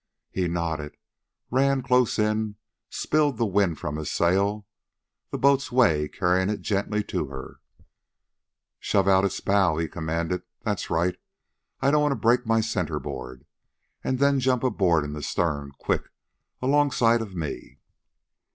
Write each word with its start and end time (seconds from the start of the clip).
He 0.31 0.47
nodded, 0.47 0.97
ran 1.51 1.83
close 1.83 2.17
in, 2.17 2.55
spilled 2.89 3.37
the 3.37 3.45
wind 3.45 3.77
from 3.77 3.97
his 3.97 4.09
sail, 4.09 4.65
the 5.29 5.37
boat's 5.37 5.71
way 5.71 6.07
carrying 6.07 6.49
it 6.49 6.61
gently 6.63 7.03
to 7.03 7.27
her. 7.27 7.59
"Shove 8.79 9.07
out 9.07 9.25
its 9.25 9.39
bow," 9.41 9.77
he 9.77 9.87
commanded. 9.87 10.41
"That's 10.63 10.89
right. 10.89 11.17
I 11.81 11.91
don't 11.91 12.01
want 12.01 12.13
to 12.13 12.15
break 12.15 12.47
my 12.47 12.61
centerboard.... 12.61 13.45
An' 14.03 14.15
then 14.15 14.39
jump 14.39 14.63
aboard 14.63 15.03
in 15.03 15.13
the 15.13 15.21
stern 15.21 15.71
quick! 15.77 16.09
alongside 16.63 17.21
of 17.21 17.35
me." 17.35 17.77